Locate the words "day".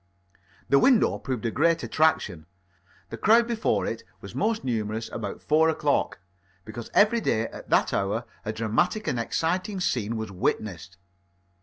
7.21-7.43